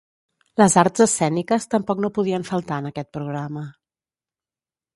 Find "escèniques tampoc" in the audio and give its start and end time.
1.05-2.01